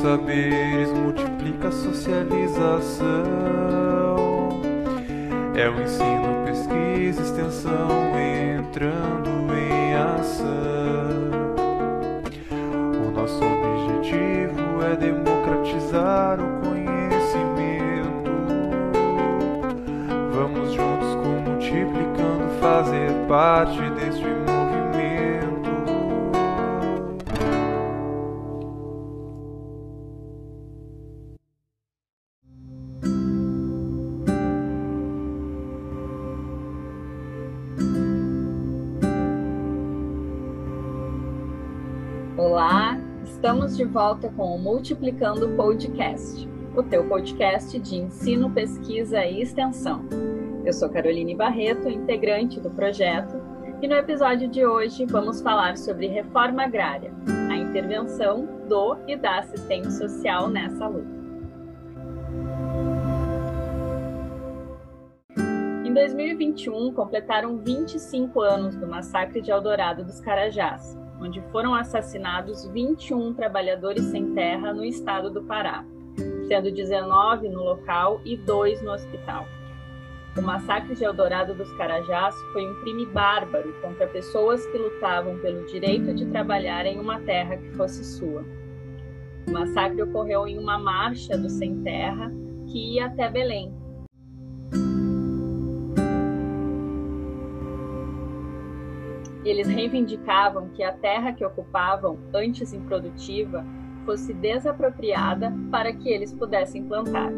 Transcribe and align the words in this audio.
saberes 0.00 0.90
multiplica 0.92 1.68
a 1.68 1.72
socialização. 1.72 3.06
É 5.54 5.68
o 5.68 5.80
ensino, 5.80 6.44
pesquisa, 6.46 7.22
extensão 7.22 7.88
entrando 8.58 9.28
em 9.54 9.94
ação. 9.94 10.40
O 13.06 13.10
nosso 13.10 13.44
objetivo 13.44 14.82
é 14.82 14.96
democratizar 14.96 16.40
o 16.40 16.60
conhecimento. 16.66 18.30
Vamos 20.32 20.72
juntos 20.72 21.14
com 21.16 21.50
multiplicando 21.50 22.48
fazer 22.58 23.10
parte 23.28 23.78
deste 23.90 24.39
movimento. 42.40 43.10
Estamos 43.24 43.76
de 43.76 43.84
volta 43.84 44.28
com 44.30 44.54
o 44.54 44.58
Multiplicando 44.58 45.48
Podcast, 45.56 46.48
o 46.74 46.82
teu 46.82 47.06
podcast 47.06 47.78
de 47.78 47.96
ensino, 47.96 48.50
pesquisa 48.50 49.24
e 49.24 49.42
extensão. 49.42 50.02
Eu 50.64 50.72
sou 50.72 50.88
Caroline 50.88 51.34
Barreto, 51.34 51.88
integrante 51.88 52.60
do 52.60 52.70
projeto, 52.70 53.36
e 53.82 53.88
no 53.88 53.94
episódio 53.94 54.48
de 54.48 54.64
hoje 54.64 55.06
vamos 55.06 55.40
falar 55.40 55.76
sobre 55.76 56.06
reforma 56.06 56.64
agrária, 56.64 57.12
a 57.50 57.56
intervenção 57.56 58.46
do 58.68 58.96
e 59.06 59.16
da 59.16 59.38
assistente 59.38 59.92
social 59.92 60.48
nessa 60.48 60.86
luta. 60.86 61.20
Em 65.84 65.92
2021, 65.92 66.92
completaram 66.92 67.58
25 67.58 68.40
anos 68.40 68.76
do 68.76 68.86
massacre 68.86 69.40
de 69.40 69.50
Eldorado 69.50 70.04
dos 70.04 70.20
Carajás, 70.20 70.96
onde 71.20 71.40
foram 71.52 71.74
assassinados 71.74 72.66
21 72.66 73.34
trabalhadores 73.34 74.04
sem 74.04 74.34
terra 74.34 74.72
no 74.72 74.84
estado 74.84 75.30
do 75.30 75.42
Pará, 75.42 75.84
sendo 76.48 76.70
19 76.70 77.48
no 77.48 77.62
local 77.62 78.20
e 78.24 78.36
2 78.36 78.82
no 78.82 78.92
hospital. 78.92 79.46
O 80.36 80.42
massacre 80.42 80.94
de 80.94 81.04
Eldorado 81.04 81.54
dos 81.54 81.72
Carajás 81.72 82.34
foi 82.52 82.66
um 82.66 82.80
crime 82.80 83.04
bárbaro 83.06 83.72
contra 83.82 84.06
pessoas 84.06 84.64
que 84.66 84.78
lutavam 84.78 85.38
pelo 85.40 85.66
direito 85.66 86.14
de 86.14 86.26
trabalhar 86.26 86.86
em 86.86 87.00
uma 87.00 87.20
terra 87.20 87.56
que 87.56 87.70
fosse 87.72 88.04
sua. 88.04 88.44
O 89.48 89.50
massacre 89.50 90.00
ocorreu 90.02 90.46
em 90.46 90.56
uma 90.56 90.78
marcha 90.78 91.36
do 91.36 91.50
Sem 91.50 91.82
Terra 91.82 92.30
que 92.68 92.94
ia 92.94 93.06
até 93.06 93.28
Belém, 93.28 93.74
Eles 99.50 99.66
reivindicavam 99.66 100.68
que 100.68 100.84
a 100.84 100.92
terra 100.92 101.32
que 101.32 101.44
ocupavam, 101.44 102.16
antes 102.32 102.72
improdutiva, 102.72 103.66
fosse 104.06 104.32
desapropriada 104.32 105.52
para 105.72 105.92
que 105.92 106.08
eles 106.08 106.32
pudessem 106.32 106.84
plantar. 106.84 107.32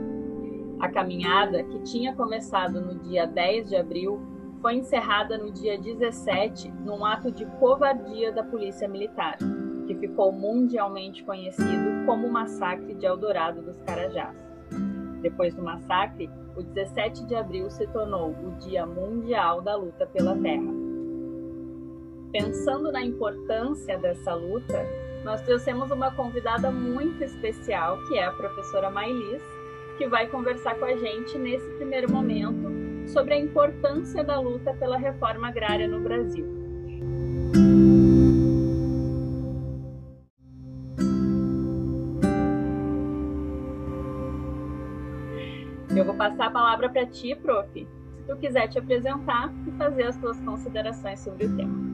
A 0.79 0.91
caminhada, 0.91 1.63
que 1.65 1.79
tinha 1.85 2.15
começado 2.15 2.83
no 2.83 2.99
dia 2.99 3.27
10 3.27 3.71
de 3.71 3.77
abril, 3.77 4.21
foi 4.61 4.75
encerrada 4.75 5.39
no 5.39 5.51
dia 5.51 5.79
17 5.79 6.71
num 6.85 7.03
ato 7.03 7.33
de 7.33 7.47
covardia 7.59 8.31
da 8.31 8.43
Polícia 8.43 8.87
Militar, 8.87 9.39
que 9.87 9.95
ficou 9.95 10.33
mundialmente 10.33 11.25
conhecido 11.25 12.05
como 12.05 12.27
o 12.27 12.31
Massacre 12.31 12.93
de 12.93 13.07
Eldorado 13.07 13.63
dos 13.63 13.81
Carajás. 13.81 14.37
Depois 15.23 15.55
do 15.55 15.63
massacre, 15.63 16.29
o 16.55 16.63
17 16.63 17.25
de 17.25 17.35
abril 17.35 17.71
se 17.71 17.87
tornou 17.87 18.33
o 18.33 18.51
Dia 18.59 18.85
Mundial 18.85 19.63
da 19.63 19.75
Luta 19.77 20.07
pela 20.07 20.37
Terra 20.37 20.82
pensando 22.33 22.91
na 22.91 23.03
importância 23.03 23.99
dessa 23.99 24.35
luta, 24.35 24.85
nós 25.23 25.43
trouxemos 25.43 25.91
uma 25.91 26.11
convidada 26.11 26.71
muito 26.71 27.23
especial, 27.23 28.03
que 28.09 28.19
é 28.19 28.25
a 28.25 28.33
professora 28.33 28.91
Mailis, 28.91 29.43
que 29.99 30.09
vai 30.09 30.27
conversar 30.27 30.75
com 30.77 30.87
a 30.87 30.97
gente 30.97 31.39
nesse 31.39 31.69
primeiro 31.73 32.11
momento 32.11 32.73
sobre 33.07 33.35
a 33.35 33.39
importância 33.39 34.25
da 34.25 34.41
luta 34.41 34.73
pela 34.75 34.97
reforma 34.97 35.49
agrária 35.49 35.87
no 35.87 36.01
Brasil. 36.01 36.47
Eu 45.95 46.07
vou 46.07 46.15
passar 46.15 46.47
a 46.47 46.51
palavra 46.51 46.89
para 46.89 47.05
ti, 47.07 47.35
prof, 47.35 47.69
se 48.17 48.23
tu 48.27 48.37
quiser 48.39 48.67
te 48.69 48.79
apresentar 48.79 49.53
e 49.69 49.73
fazer 49.73 50.05
as 50.05 50.17
tuas 50.17 50.41
considerações 50.41 51.21
sobre 51.21 51.45
o 51.45 51.57
tema. 51.57 51.92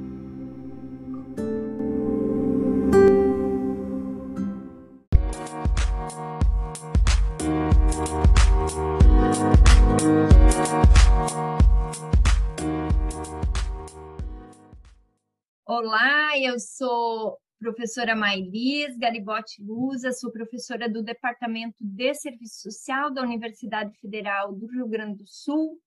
Olá, 15.81 16.37
eu 16.37 16.59
sou 16.59 17.39
professora 17.57 18.17
Mailis 18.17 18.99
Garibotti 18.99 19.63
Lusa, 19.63 20.11
sou 20.11 20.33
professora 20.33 20.89
do 20.89 21.05
Departamento 21.05 21.77
de 21.81 22.13
Serviço 22.15 22.63
Social 22.63 23.13
da 23.13 23.23
Universidade 23.23 23.97
Federal 24.01 24.53
do 24.53 24.67
Rio 24.67 24.89
Grande 24.89 25.19
do 25.19 25.27
Sul. 25.29 25.81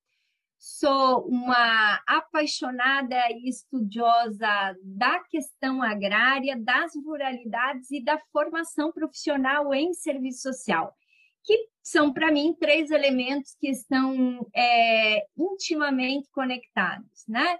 Sou 0.58 1.28
uma 1.28 2.02
apaixonada 2.08 3.18
e 3.32 3.50
estudiosa 3.50 4.78
da 4.82 5.20
questão 5.26 5.84
agrária, 5.84 6.58
das 6.58 6.94
ruralidades 6.96 7.92
e 7.92 8.02
da 8.02 8.18
formação 8.32 8.94
profissional 8.94 9.74
em 9.74 9.94
serviço 9.94 10.54
social, 10.54 10.96
que 11.44 11.68
são, 11.84 12.14
para 12.14 12.32
mim, 12.32 12.56
três 12.58 12.92
elementos 12.92 13.58
que 13.60 13.68
estão 13.68 14.48
é, 14.56 15.26
intimamente 15.38 16.30
conectados, 16.32 17.26
né? 17.28 17.60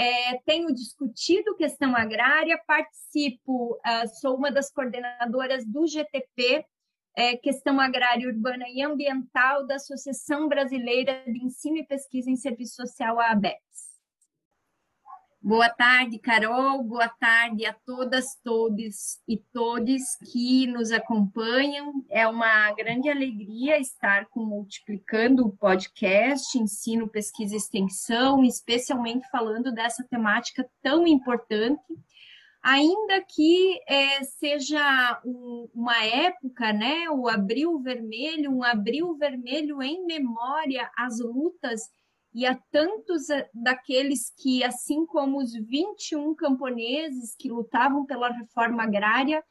É, 0.00 0.38
tenho 0.46 0.72
discutido 0.72 1.54
questão 1.56 1.94
agrária, 1.94 2.58
participo, 2.66 3.74
uh, 3.74 4.08
sou 4.18 4.34
uma 4.34 4.50
das 4.50 4.72
coordenadoras 4.72 5.66
do 5.66 5.86
GTP, 5.86 6.64
é, 7.14 7.36
questão 7.36 7.78
agrária, 7.78 8.26
urbana 8.26 8.64
e 8.66 8.80
ambiental 8.80 9.66
da 9.66 9.74
Associação 9.74 10.48
Brasileira 10.48 11.22
de 11.26 11.44
Ensino 11.44 11.76
e 11.76 11.86
Pesquisa 11.86 12.30
em 12.30 12.36
Serviço 12.36 12.76
Social, 12.76 13.20
a 13.20 13.32
ABEPS. 13.32 13.89
Boa 15.42 15.70
tarde, 15.70 16.18
Carol. 16.18 16.82
Boa 16.84 17.08
tarde 17.08 17.64
a 17.64 17.72
todas, 17.72 18.38
todos 18.44 19.18
e 19.26 19.38
todes 19.38 20.18
que 20.30 20.66
nos 20.66 20.92
acompanham. 20.92 22.04
É 22.10 22.26
uma 22.26 22.70
grande 22.72 23.08
alegria 23.08 23.78
estar 23.78 24.26
com 24.26 24.44
Multiplicando 24.44 25.46
o 25.46 25.56
podcast 25.56 26.58
Ensino, 26.58 27.08
Pesquisa 27.08 27.54
e 27.54 27.56
Extensão, 27.56 28.44
especialmente 28.44 29.26
falando 29.30 29.72
dessa 29.72 30.04
temática 30.04 30.68
tão 30.82 31.06
importante. 31.06 31.80
Ainda 32.62 33.24
que 33.26 33.80
é, 33.88 34.22
seja 34.22 35.22
um, 35.24 35.70
uma 35.74 36.04
época, 36.04 36.70
né, 36.70 37.08
o 37.08 37.26
Abril 37.26 37.80
Vermelho, 37.80 38.52
um 38.52 38.62
Abril 38.62 39.16
Vermelho 39.16 39.82
em 39.82 40.04
memória 40.04 40.90
às 40.98 41.18
lutas 41.18 41.80
e 42.32 42.46
a 42.46 42.56
tantos 42.70 43.28
eh, 43.30 43.48
daqueles 43.52 44.32
que, 44.38 44.62
assim 44.62 45.04
como 45.06 45.38
os 45.38 45.52
21 45.52 46.34
camponeses 46.34 47.34
que 47.36 47.50
lutavam 47.50 48.06
pela 48.06 48.30
reforma 48.30 48.84
agrária, 48.84 49.42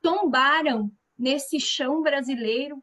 tombaram 0.00 0.90
nesse 1.18 1.58
chão 1.60 2.02
brasileiro 2.02 2.82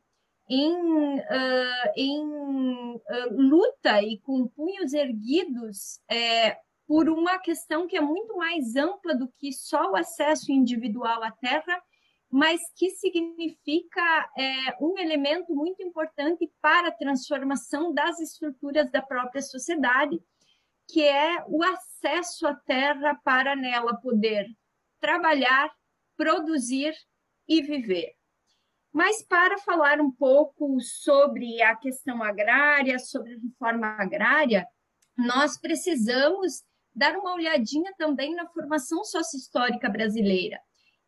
em, 0.49 0.73
uh, 1.19 1.91
em 1.95 2.21
uh, 2.21 3.01
luta 3.31 4.01
e 4.01 4.19
com 4.19 4.47
punhos 4.47 4.93
erguidos 4.93 5.99
é, 6.09 6.57
por 6.87 7.09
uma 7.09 7.37
questão 7.39 7.85
que 7.85 7.97
é 7.97 8.01
muito 8.01 8.35
mais 8.37 8.75
ampla 8.75 9.15
do 9.15 9.27
que 9.37 9.51
só 9.51 9.91
o 9.91 9.95
acesso 9.95 10.51
individual 10.51 11.21
à 11.23 11.31
terra 11.31 11.81
mas 12.29 12.61
que 12.75 12.89
significa 12.91 14.29
é, 14.37 14.77
um 14.81 14.97
elemento 14.97 15.55
muito 15.55 15.81
importante 15.81 16.51
para 16.61 16.89
a 16.89 16.95
transformação 16.95 17.93
das 17.93 18.19
estruturas 18.19 18.91
da 18.91 19.01
própria 19.01 19.41
sociedade, 19.41 20.19
que 20.89 21.03
é 21.03 21.43
o 21.47 21.63
acesso 21.63 22.45
à 22.47 22.53
terra 22.53 23.19
para 23.23 23.55
nela 23.55 23.95
poder 23.95 24.45
trabalhar, 24.99 25.71
produzir 26.17 26.93
e 27.47 27.61
viver. 27.61 28.13
Mas 28.91 29.23
para 29.23 29.57
falar 29.59 30.01
um 30.01 30.11
pouco 30.11 30.79
sobre 30.81 31.61
a 31.61 31.75
questão 31.75 32.23
agrária, 32.23 32.99
sobre 32.99 33.35
a 33.35 33.39
reforma 33.39 33.87
agrária, 33.87 34.65
nós 35.17 35.57
precisamos 35.57 36.63
dar 36.93 37.15
uma 37.15 37.35
olhadinha 37.35 37.93
também 37.97 38.33
na 38.33 38.47
formação 38.47 39.03
sócio-histórica 39.03 39.89
brasileira 39.89 40.59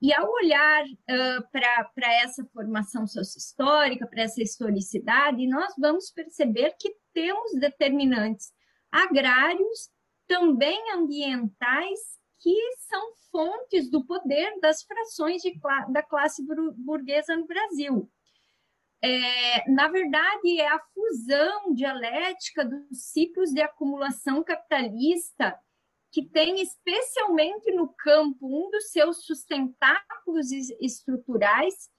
E 0.02 0.14
ao 0.14 0.32
olhar 0.32 0.86
uh, 0.86 1.50
para 1.52 2.14
essa 2.22 2.46
formação 2.54 3.06
sociohistórica, 3.06 4.08
para 4.08 4.24
essa 4.24 4.42
historicidade, 4.42 5.46
nós 5.48 5.74
vamos 5.78 6.10
perceber 6.12 6.74
que 6.80 6.96
temos 7.14 7.52
determinantes 7.60 8.54
agrários, 8.92 9.90
também 10.26 10.80
ambientais, 10.94 12.00
que 12.40 12.56
são 12.88 13.14
fontes 13.32 13.90
do 13.90 14.06
poder 14.06 14.60
das 14.62 14.84
frações 14.84 15.42
de, 15.42 15.60
da 15.90 16.02
classe 16.02 16.46
burguesa 16.78 17.36
no 17.36 17.46
Brasil. 17.46 18.10
É, 19.02 19.70
na 19.70 19.88
verdade, 19.88 20.60
é 20.60 20.68
a 20.68 20.80
fusão 20.94 21.74
dialética 21.74 22.64
dos 22.64 23.12
ciclos 23.12 23.52
de 23.52 23.62
acumulação 23.62 24.44
capitalista 24.44 25.58
que 26.12 26.28
tem 26.28 26.62
especialmente 26.62 27.72
no 27.72 27.94
campo 27.94 28.48
um 28.48 28.70
dos 28.70 28.92
seus 28.92 29.26
sustentáculos 29.26 30.52
estruturais 30.80 31.90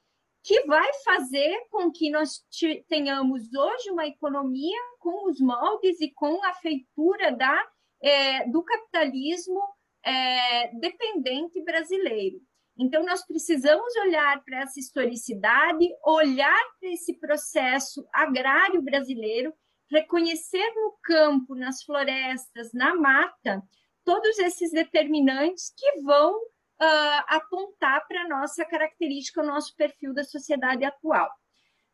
que 0.43 0.63
vai 0.67 0.91
fazer 1.05 1.67
com 1.71 1.91
que 1.93 2.11
nós 2.11 2.43
tenhamos 2.89 3.53
hoje 3.53 3.91
uma 3.91 4.07
economia 4.07 4.79
com 4.99 5.29
os 5.31 5.39
moldes 5.41 6.01
e 6.01 6.11
com 6.13 6.43
a 6.45 6.55
feitura 6.55 7.31
da, 7.33 7.69
é, 8.03 8.49
do 8.49 8.63
capitalismo 8.63 9.61
é, 10.03 10.69
dependente 10.79 11.63
brasileiro. 11.63 12.41
Então, 12.79 13.05
nós 13.05 13.27
precisamos 13.27 13.95
olhar 13.97 14.43
para 14.43 14.63
essa 14.63 14.81
historicidade, 14.81 15.87
olhar 16.03 16.63
para 16.81 16.89
esse 16.89 17.13
processo 17.19 18.09
agrário 18.11 18.81
brasileiro, 18.81 19.53
reconhecer 19.91 20.67
no 20.77 20.97
campo, 21.03 21.55
nas 21.55 21.83
florestas, 21.83 22.73
na 22.73 22.95
mata, 22.95 23.63
todos 24.05 24.39
esses 24.39 24.71
determinantes 24.71 25.73
que 25.77 26.01
vão 26.03 26.35
uh, 26.37 27.25
apontar 27.29 28.07
para 28.07 28.23
a 28.23 28.29
nossa 28.29 28.65
característica, 28.65 29.43
o 29.43 29.47
nosso 29.47 29.75
perfil 29.77 30.15
da 30.15 30.25
sociedade 30.25 30.85
atual. 30.85 31.31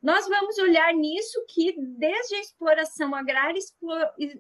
Nós 0.03 0.29
vamos 0.29 0.57
olhar 0.59 0.93
nisso 0.95 1.45
que, 1.49 1.75
desde 1.99 2.37
a 2.37 2.41
exploração 2.41 3.15
agrária 3.15 3.59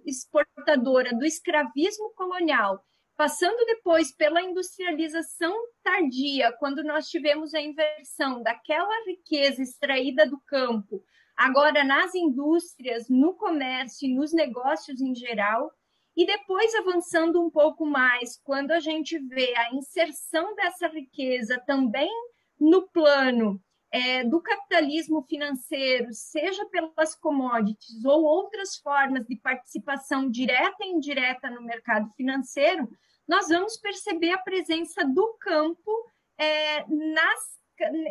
exportadora 0.05 1.13
do 1.17 1.25
escravismo 1.25 2.13
colonial, 2.15 2.81
passando 3.17 3.65
depois 3.65 4.15
pela 4.15 4.43
industrialização 4.43 5.53
tardia, 5.83 6.53
quando 6.59 6.85
nós 6.85 7.09
tivemos 7.09 7.55
a 7.55 7.61
inversão 7.61 8.43
daquela 8.43 9.05
riqueza 9.07 9.63
extraída 9.63 10.27
do 10.27 10.39
campo, 10.47 11.03
agora 11.37 11.83
nas 11.83 12.15
indústrias, 12.15 13.09
no 13.09 13.35
comércio 13.35 14.07
e 14.07 14.15
nos 14.15 14.33
negócios 14.33 15.01
em 15.01 15.15
geral, 15.15 15.73
e 16.17 16.25
depois, 16.25 16.75
avançando 16.75 17.45
um 17.45 17.51
pouco 17.51 17.85
mais, 17.85 18.41
quando 18.43 18.71
a 18.71 18.81
gente 18.81 19.19
vê 19.19 19.55
a 19.55 19.75
inserção 19.75 20.55
dessa 20.55 20.89
riqueza 20.89 21.63
também 21.67 22.11
no 22.59 22.89
plano 22.89 23.61
é, 23.91 24.25
do 24.25 24.41
capitalismo 24.41 25.23
financeiro, 25.23 26.09
seja 26.13 26.65
pelas 26.67 27.15
commodities 27.15 28.03
ou 28.05 28.25
outras 28.25 28.77
formas 28.77 29.27
de 29.27 29.37
participação 29.37 30.31
direta 30.31 30.77
e 30.81 30.89
indireta 30.89 31.51
no 31.51 31.61
mercado 31.61 32.11
financeiro, 32.17 32.89
nós 33.29 33.49
vamos 33.49 33.77
perceber 33.77 34.31
a 34.31 34.39
presença 34.39 35.05
do 35.05 35.35
campo 35.39 35.91
é, 36.39 36.85
nas, 36.89 37.61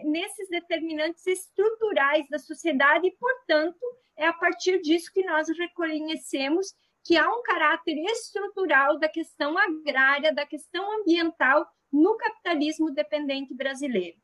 nesses 0.04 0.48
determinantes 0.50 1.26
estruturais 1.26 2.28
da 2.30 2.38
sociedade 2.38 3.08
e, 3.08 3.16
portanto, 3.18 3.80
é 4.16 4.28
a 4.28 4.34
partir 4.34 4.80
disso 4.82 5.12
que 5.12 5.26
nós 5.26 5.48
reconhecemos 5.50 6.74
que 7.06 7.16
há 7.16 7.30
um 7.30 7.44
caráter 7.44 7.96
estrutural 8.12 8.98
da 8.98 9.08
questão 9.08 9.56
agrária, 9.56 10.34
da 10.34 10.46
questão 10.46 11.00
ambiental 11.00 11.66
no 11.94 12.18
capitalismo 12.18 12.92
dependente 12.92 13.54
brasileiro. 13.54 14.18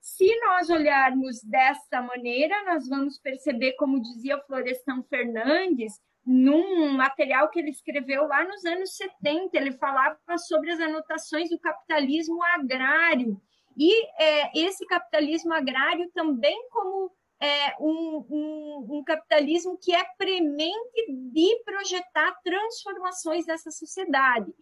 Se 0.00 0.38
nós 0.40 0.68
olharmos 0.68 1.40
dessa 1.42 2.02
maneira, 2.02 2.64
nós 2.64 2.88
vamos 2.88 3.18
perceber, 3.18 3.72
como 3.74 4.02
dizia 4.02 4.40
Florestan 4.42 5.02
Fernandes, 5.04 6.00
num 6.24 6.90
material 6.90 7.48
que 7.48 7.60
ele 7.60 7.70
escreveu 7.70 8.26
lá 8.26 8.44
nos 8.44 8.64
anos 8.64 8.96
70, 8.96 9.56
ele 9.56 9.72
falava 9.72 10.18
sobre 10.38 10.72
as 10.72 10.80
anotações 10.80 11.48
do 11.48 11.58
capitalismo 11.60 12.42
agrário. 12.42 13.40
E 13.76 13.92
é, 14.20 14.58
esse 14.58 14.84
capitalismo 14.86 15.52
agrário 15.52 16.10
também 16.12 16.68
como 16.70 17.12
é, 17.40 17.76
um, 17.80 18.24
um, 18.30 18.86
um, 18.98 19.04
capitalismo 19.04 19.78
que 19.78 19.94
é 19.94 20.04
premente 20.16 21.12
de 21.32 21.62
projetar 21.64 22.34
transformações 22.42 23.44
dessa 23.44 23.70
sociedade. 23.70 24.52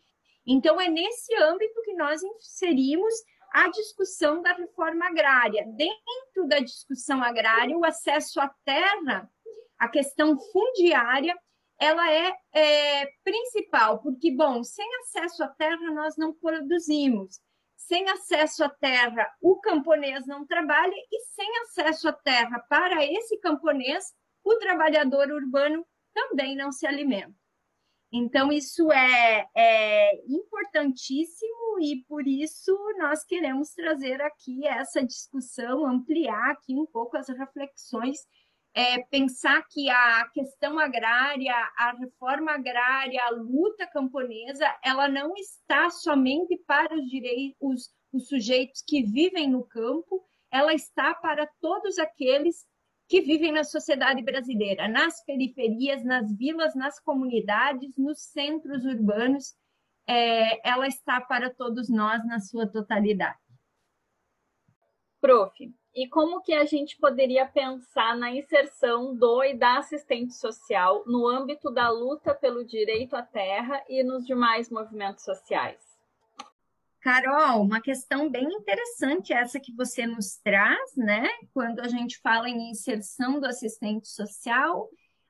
Então, 0.47 0.81
é 0.81 0.89
nesse 0.89 1.35
âmbito 1.37 1.83
que 1.83 1.95
nós 1.95 2.23
inserimos 2.23 3.15
a 3.53 3.69
discussão 3.69 4.43
da 4.43 4.53
reforma 4.53 5.07
agrária. 5.07 5.65
Dentro 5.69 6.49
da 6.49 6.59
discussão 6.59 7.23
agrária, 7.23 7.79
o 7.79 7.85
acesso 7.85 8.41
à 8.41 8.49
terra, 8.65 9.31
a 9.79 9.89
questão 9.89 10.39
fundiária, 10.39 11.35
ela 11.79 12.11
é, 12.11 12.35
é 12.53 13.07
principal, 13.23 14.01
porque, 14.01 14.33
bom, 14.33 14.63
sem 14.65 14.87
acesso 15.03 15.45
à 15.45 15.49
terra 15.49 15.91
nós 15.93 16.17
não 16.17 16.33
produzimos 16.33 17.41
sem 17.77 18.09
acesso 18.11 18.65
à 18.65 18.69
terra, 18.69 19.31
o 19.41 19.61
camponês 19.61 20.27
não 20.27 20.47
trabalha, 20.47 20.95
e 21.13 21.21
sem 21.35 21.49
acesso 21.63 22.09
à 22.09 22.13
terra 22.13 22.59
para 22.69 23.05
esse 23.05 23.39
camponês, 23.39 24.13
o 24.43 24.57
trabalhador 24.57 25.31
urbano 25.31 25.87
também 26.13 26.57
não 26.57 26.71
se 26.71 26.87
alimenta. 26.87 27.35
Então, 28.17 28.53
isso 28.53 28.93
é, 28.93 29.49
é, 29.57 30.23
importantíssimo 30.29 31.81
e 31.81 32.05
por 32.07 32.25
isso 32.29 32.73
nós 32.97 33.25
queremos 33.25 33.71
trazer 33.71 34.23
aqui 34.23 34.65
essa 34.67 35.05
discussão, 35.05 35.85
ampliar 35.85 36.53
aqui 36.53 36.75
um 36.77 36.87
pouco 36.87 37.17
as 37.17 37.29
reflexões 37.29 38.19
é, 38.75 38.99
pensar 39.05 39.65
que 39.69 39.89
a 39.89 40.29
questão 40.31 40.79
agrária, 40.81 41.55
a 41.77 41.93
reforma 41.93 42.53
agrária, 42.53 43.23
a 43.25 43.31
luta 43.31 43.87
camponesa, 43.87 44.67
ela 44.83 45.09
não 45.09 45.35
está 45.37 45.89
somente 45.91 46.57
para 46.67 46.95
os 46.95 47.09
direitos, 47.09 47.57
os, 47.61 47.95
os 48.13 48.29
sujeitos 48.29 48.83
que 48.87 49.03
vivem 49.03 49.49
no 49.49 49.65
campo, 49.65 50.25
ela 50.51 50.75
está 50.75 51.15
para 51.15 51.49
todos 51.61 51.99
aqueles 51.99 52.67
que 53.09 53.21
vivem 53.21 53.53
na 53.53 53.63
sociedade 53.63 54.23
brasileira, 54.23 54.89
nas 54.89 55.23
periferias, 55.25 56.05
nas 56.05 56.35
vilas, 56.37 56.75
nas 56.75 56.99
comunidades, 56.99 57.97
nos 57.97 58.21
centros 58.21 58.85
urbanos, 58.85 59.55
é, 60.07 60.69
ela 60.69 60.89
está 60.89 61.21
para 61.21 61.49
todos 61.49 61.89
nós 61.89 62.27
na 62.27 62.41
sua 62.41 62.67
totalidade. 62.67 63.39
Prof, 65.21 65.75
e 65.95 66.09
como 66.09 66.43
que 66.43 66.53
a 66.53 66.65
gente 66.65 66.97
poderia 66.97 67.47
pensar 67.47 68.17
na 68.17 68.31
inserção 68.35 69.15
do 69.15 69.45
e 69.45 69.55
da 69.55 69.79
assistente 69.79 70.35
social 70.35 71.05
no 71.07 71.27
âmbito 71.29 71.71
da 71.71 71.89
luta 71.89 72.35
pelo 72.35 72.65
direito 72.65 73.15
à 73.15 73.23
terra 73.23 73.83
e 73.89 74.03
nos 74.03 74.27
demais 74.27 74.69
movimentos 74.71 75.25
sociais? 75.25 75.95
Carol, 77.01 77.63
uma 77.63 77.81
questão 77.81 78.31
bem 78.31 78.45
interessante 78.45 79.33
essa 79.33 79.61
que 79.61 79.73
você 79.75 80.07
nos 80.07 80.37
traz, 80.39 80.97
né? 80.97 81.29
Quando 81.53 81.81
a 81.81 81.87
gente 81.87 82.19
fala 82.19 82.49
em 82.49 82.71
inserção 82.71 83.39
do 83.39 83.47
assistente 83.47 84.09
social, 84.09 84.89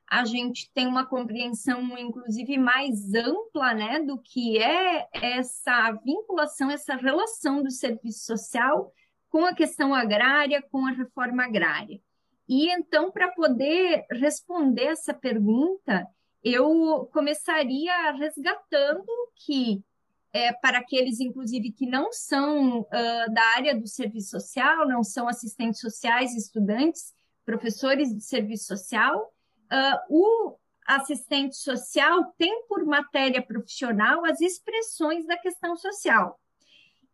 a 0.09 0.23
gente 0.23 0.71
tem 0.73 0.87
uma 0.87 1.05
compreensão, 1.05 1.97
inclusive, 1.97 2.57
mais 2.57 3.13
ampla, 3.13 3.73
né, 3.73 3.99
do 3.99 4.19
que 4.19 4.57
é 4.57 5.07
essa 5.11 5.91
vinculação, 6.03 6.71
essa 6.71 6.95
relação 6.95 7.61
do 7.61 7.71
serviço 7.71 8.25
social 8.25 8.93
com 9.35 9.43
a 9.43 9.53
questão 9.53 9.93
agrária, 9.93 10.63
com 10.71 10.85
a 10.85 10.91
reforma 10.91 11.43
agrária. 11.43 11.99
E 12.47 12.71
então, 12.71 13.11
para 13.11 13.33
poder 13.33 14.05
responder 14.09 14.85
essa 14.85 15.13
pergunta, 15.13 16.07
eu 16.41 17.09
começaria 17.11 18.13
resgatando 18.13 19.11
que, 19.45 19.83
é, 20.31 20.53
para 20.53 20.77
aqueles, 20.77 21.19
inclusive, 21.19 21.73
que 21.73 21.85
não 21.85 22.13
são 22.13 22.79
uh, 22.79 23.33
da 23.33 23.43
área 23.57 23.77
do 23.77 23.85
serviço 23.85 24.39
social, 24.39 24.87
não 24.87 25.03
são 25.03 25.27
assistentes 25.27 25.81
sociais, 25.81 26.33
estudantes, 26.33 27.13
professores 27.43 28.15
de 28.15 28.23
serviço 28.23 28.67
social, 28.67 29.33
uh, 29.65 29.97
o 30.09 30.57
assistente 30.87 31.57
social 31.57 32.33
tem 32.37 32.65
por 32.69 32.85
matéria 32.85 33.41
profissional 33.41 34.23
as 34.23 34.39
expressões 34.39 35.27
da 35.27 35.37
questão 35.37 35.75
social. 35.75 36.39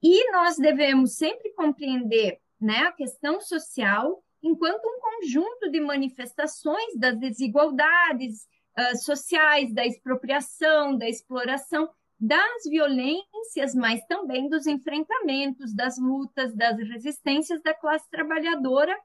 E 0.02 0.32
nós 0.32 0.58
devemos 0.58 1.16
sempre 1.16 1.54
compreender 1.54 2.40
né, 2.60 2.80
a 2.80 2.92
questão 2.92 3.40
social 3.40 4.24
enquanto 4.42 4.86
um 4.86 5.00
conjunto 5.00 5.70
de 5.70 5.80
manifestações 5.80 6.98
das 6.98 7.18
desigualdades 7.20 8.48
uh, 8.78 8.98
sociais, 8.98 9.74
da 9.74 9.86
expropriação, 9.86 10.98
da 10.98 11.08
exploração, 11.08 11.90
das 12.20 12.64
violências, 12.70 13.74
mas 13.76 14.04
também 14.06 14.48
dos 14.48 14.68
enfrentamentos, 14.68 15.74
das 15.74 15.98
lutas, 15.98 16.56
das 16.56 16.78
resistências 16.78 17.62
da 17.62 17.74
classe 17.74 18.10
trabalhadora 18.10 18.96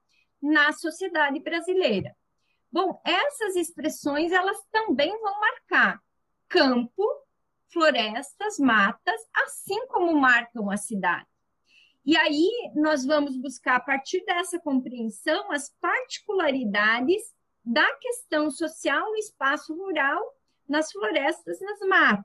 na 0.42 0.72
sociedade 0.72 1.40
brasileira. 1.40 2.14
Bom, 2.70 3.00
essas 3.04 3.56
expressões 3.56 4.32
elas 4.32 4.58
também 4.70 5.10
vão 5.18 5.40
marcar 5.40 6.00
campo, 6.48 7.02
florestas, 7.72 8.58
matas, 8.58 9.20
assim 9.34 9.86
como 9.88 10.18
marcam 10.18 10.70
a 10.70 10.76
cidade. 10.76 11.26
E 12.04 12.16
aí 12.16 12.48
nós 12.74 13.04
vamos 13.04 13.36
buscar, 13.36 13.76
a 13.76 13.80
partir 13.80 14.24
dessa 14.24 14.60
compreensão, 14.60 15.50
as 15.50 15.74
particularidades 15.80 17.34
da 17.64 17.86
questão 17.96 18.48
social 18.48 19.10
no 19.10 19.16
espaço 19.16 19.74
rural, 19.74 20.22
nas 20.68 20.92
florestas, 20.92 21.60
nas 21.60 21.80
matas. 21.80 22.24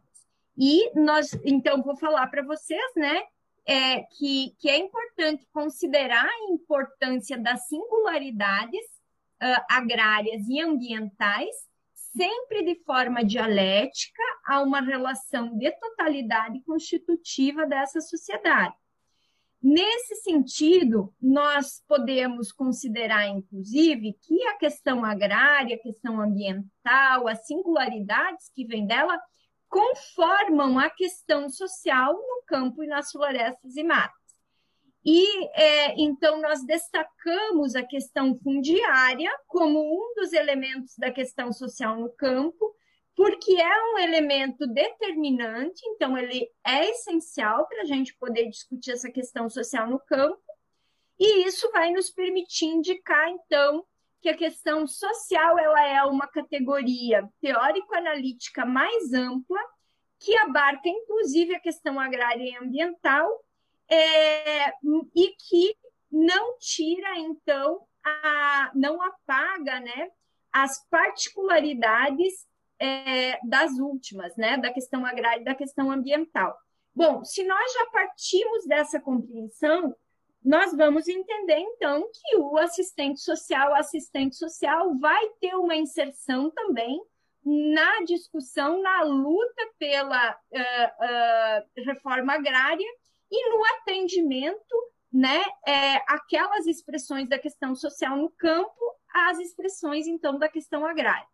E 0.56 0.92
nós, 1.00 1.34
então, 1.44 1.82
vou 1.82 1.98
falar 1.98 2.28
para 2.28 2.44
vocês, 2.44 2.92
né, 2.96 3.24
é, 3.66 4.02
que, 4.04 4.56
que 4.60 4.70
é 4.70 4.78
importante 4.78 5.48
considerar 5.52 6.26
a 6.26 6.52
importância 6.52 7.38
das 7.38 7.68
singularidades 7.68 8.86
uh, 9.42 9.64
agrárias 9.70 10.48
e 10.48 10.60
ambientais, 10.60 11.56
sempre 11.94 12.64
de 12.64 12.84
forma 12.84 13.24
dialética, 13.24 14.24
a 14.46 14.62
uma 14.62 14.82
relação 14.82 15.58
de 15.58 15.72
totalidade 15.72 16.62
constitutiva 16.62 17.66
dessa 17.66 18.02
sociedade. 18.02 18.76
Nesse 19.62 20.16
sentido, 20.16 21.14
nós 21.22 21.84
podemos 21.88 22.52
considerar, 22.52 23.28
inclusive, 23.28 24.18
que 24.22 24.44
a 24.48 24.58
questão 24.58 25.06
agrária, 25.06 25.76
a 25.76 25.80
questão 25.80 26.20
ambiental, 26.20 27.28
as 27.28 27.46
singularidades 27.46 28.50
que 28.56 28.66
vêm 28.66 28.88
dela, 28.88 29.20
conformam 29.70 30.80
a 30.80 30.90
questão 30.90 31.48
social 31.48 32.14
no 32.14 32.44
campo 32.48 32.84
e 32.84 32.88
nas 32.88 33.12
florestas 33.12 33.76
e 33.78 33.84
matas. 33.84 34.20
E 35.04 35.46
é, 35.60 36.00
então 36.00 36.42
nós 36.42 36.64
destacamos 36.66 37.76
a 37.76 37.84
questão 37.84 38.38
fundiária 38.44 39.32
como 39.48 39.80
um 39.80 40.14
dos 40.16 40.34
elementos 40.34 40.96
da 40.98 41.12
questão 41.12 41.52
social 41.52 42.00
no 42.00 42.10
campo, 42.10 42.76
porque 43.16 43.54
é 43.54 43.94
um 43.94 44.00
elemento 44.00 44.66
determinante, 44.68 45.82
então 45.88 46.18
ele 46.18 46.50
é 46.66 46.90
essencial 46.90 47.68
para 47.68 47.82
a 47.82 47.86
gente 47.86 48.16
poder 48.16 48.50
discutir 48.50 48.92
essa 48.92 49.12
questão 49.12 49.50
social 49.50 49.88
no 49.88 50.00
campo, 50.00 50.42
e 51.20 51.46
isso 51.46 51.70
vai 51.72 51.92
nos 51.92 52.10
permitir 52.10 52.66
indicar, 52.66 53.30
então, 53.30 53.86
que 54.22 54.30
a 54.30 54.38
questão 54.38 54.88
social 54.88 55.58
ela 55.58 55.88
é 55.88 56.04
uma 56.04 56.28
categoria 56.28 57.28
teórico-analítica 57.42 58.66
mais 58.66 59.14
ampla, 59.14 59.60
que 60.20 60.36
abarca, 60.38 60.88
inclusive, 60.88 61.56
a 61.56 61.60
questão 61.60 62.00
agrária 62.00 62.44
e 62.44 62.56
ambiental, 62.56 63.28
é, 63.90 64.70
e 65.16 65.36
que 65.38 65.76
não 66.12 66.58
tira, 66.60 67.18
então, 67.18 67.86
a, 68.04 68.72
não 68.74 69.02
apaga 69.02 69.80
né, 69.80 70.10
as 70.52 70.88
particularidades 70.90 72.46
é, 72.82 73.40
das 73.44 73.78
últimas, 73.78 74.36
né, 74.36 74.58
da 74.58 74.74
questão 74.74 75.06
agrária 75.06 75.42
e 75.42 75.46
da 75.46 75.54
questão 75.54 75.92
ambiental. 75.92 76.58
Bom, 76.94 77.24
se 77.24 77.44
nós 77.44 77.74
já 77.74 77.86
partimos 77.86 78.66
dessa 78.66 79.00
compreensão, 79.00 79.96
nós 80.44 80.76
vamos 80.76 81.08
entender 81.08 81.60
então 81.60 82.10
que 82.12 82.38
o 82.38 82.58
assistente 82.58 83.22
social, 83.22 83.76
assistente 83.76 84.36
social 84.36 84.98
vai 84.98 85.28
ter 85.40 85.54
uma 85.56 85.76
inserção 85.76 86.50
também 86.50 87.00
na 87.46 88.04
discussão, 88.04 88.82
na 88.82 89.04
luta 89.04 89.70
pela 89.78 90.32
uh, 90.32 91.60
uh, 91.60 91.84
reforma 91.86 92.34
agrária 92.34 92.88
e 93.32 93.50
no 93.50 93.64
atendimento, 93.76 94.76
né, 95.14 95.42
é, 95.68 95.96
aquelas 96.08 96.66
expressões 96.66 97.30
da 97.30 97.38
questão 97.38 97.76
social 97.76 98.18
no 98.18 98.30
campo 98.32 98.80
às 99.14 99.40
expressões 99.40 100.08
então 100.08 100.40
da 100.40 100.50
questão 100.50 100.86
agrária. 100.86 101.28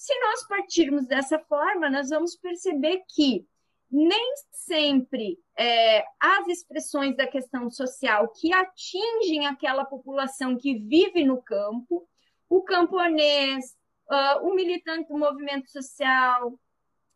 Se 0.00 0.18
nós 0.18 0.48
partirmos 0.48 1.06
dessa 1.06 1.38
forma, 1.40 1.90
nós 1.90 2.08
vamos 2.08 2.34
perceber 2.34 3.04
que 3.06 3.46
nem 3.90 4.34
sempre 4.50 5.38
é, 5.54 6.02
as 6.18 6.48
expressões 6.48 7.14
da 7.14 7.26
questão 7.26 7.70
social 7.70 8.26
que 8.28 8.50
atingem 8.50 9.46
aquela 9.46 9.84
população 9.84 10.56
que 10.56 10.78
vive 10.78 11.22
no 11.22 11.42
campo, 11.42 12.08
o 12.48 12.62
camponês, 12.62 13.76
uh, 14.10 14.48
o 14.48 14.54
militante 14.54 15.06
do 15.08 15.18
movimento 15.18 15.70
social 15.70 16.58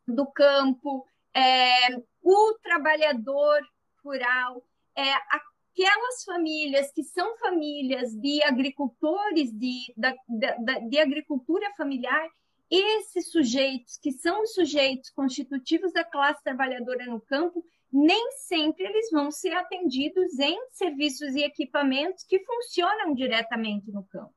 do 0.07 0.27
campo, 0.27 1.07
é, 1.33 1.97
o 2.21 2.53
trabalhador 2.63 3.67
rural, 4.05 4.63
é, 4.95 5.11
aquelas 5.31 6.23
famílias 6.27 6.93
que 6.93 7.03
são 7.03 7.35
famílias 7.39 8.15
de 8.15 8.43
agricultores 8.43 9.51
de, 9.55 9.91
da, 9.97 10.15
da, 10.29 10.81
de 10.81 10.99
agricultura 10.99 11.73
familiar 11.79 12.29
esses 12.75 13.31
sujeitos, 13.31 13.99
que 13.99 14.13
são 14.13 14.43
os 14.43 14.55
sujeitos 14.55 15.11
constitutivos 15.11 15.93
da 15.93 16.05
classe 16.05 16.43
trabalhadora 16.43 17.07
no 17.07 17.21
campo, 17.21 17.65
nem 17.93 18.33
sempre 18.33 18.85
eles 18.85 19.11
vão 19.11 19.31
ser 19.31 19.53
atendidos 19.53 20.39
em 20.39 20.59
serviços 20.71 21.35
e 21.35 21.43
equipamentos 21.43 22.25
que 22.25 22.41
funcionam 22.41 23.15
diretamente 23.15 23.91
no 23.93 24.03
campo. 24.05 24.35